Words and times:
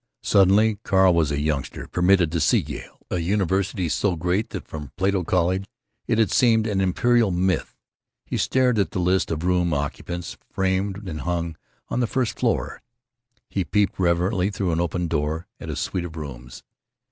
Suddenly 0.23 0.79
Carl 0.81 1.13
was 1.13 1.29
a 1.31 1.39
youngster, 1.39 1.85
permitted 1.87 2.31
to 2.31 2.39
see 2.39 2.57
Yale, 2.57 2.97
a 3.11 3.19
university 3.19 3.87
so 3.87 4.15
great 4.15 4.49
that, 4.49 4.67
from 4.67 4.91
Plato 4.97 5.23
College, 5.23 5.65
it 6.07 6.17
had 6.17 6.31
seemed 6.31 6.65
an 6.65 6.81
imperial 6.81 7.29
myth. 7.29 7.77
He 8.25 8.35
stared 8.35 8.79
at 8.79 8.89
the 8.89 8.99
list 8.99 9.29
of 9.29 9.43
room 9.43 9.75
occupants 9.75 10.37
framed 10.51 11.07
and 11.07 11.21
hung 11.21 11.55
on 11.89 11.99
the 11.99 12.07
first 12.07 12.39
floor. 12.39 12.81
He 13.47 13.63
peeped 13.63 13.99
reverently 13.99 14.49
through 14.49 14.71
an 14.71 14.81
open 14.81 15.07
door 15.07 15.45
at 15.59 15.69
a 15.69 15.75
suite 15.75 16.05
of 16.05 16.15
rooms. 16.17 16.63